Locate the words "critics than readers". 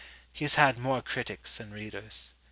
1.03-2.33